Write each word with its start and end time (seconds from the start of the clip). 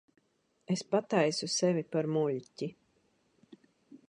Es 0.75 0.81
pataisu 0.93 1.51
sevi 1.57 1.85
par 1.93 2.09
muļķi. 2.17 2.71